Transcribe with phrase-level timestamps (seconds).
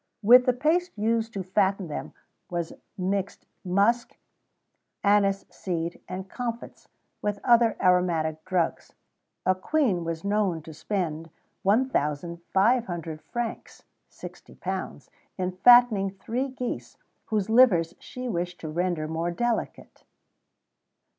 [0.23, 2.13] With the paste used to fatten them
[2.49, 4.17] was mixed musk,
[5.03, 6.87] anise seed, and comfits,
[7.21, 8.93] with other aromatic drugs.
[9.45, 11.29] A Queen was known to spend
[11.61, 20.03] 1,500 francs (£60) in fattening three geese, whose livers she wished to render more delicate."